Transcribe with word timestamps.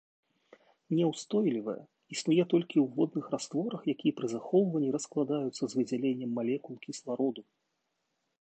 Няўстойлівая, 0.99 1.75
існуе 2.15 2.43
толькі 2.53 2.77
ў 2.83 2.85
водных 2.95 3.25
растворах, 3.35 3.81
якія 3.93 4.13
пры 4.23 4.27
захоўванні 4.35 4.89
раскладаюцца 4.99 5.57
з 5.67 5.71
выдзяленнем 5.77 6.31
малекул 6.39 6.73
кіслароду. 6.89 7.41